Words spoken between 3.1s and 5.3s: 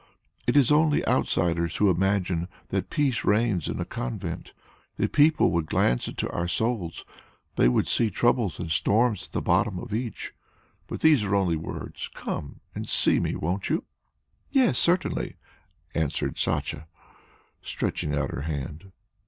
reigns in a convent. If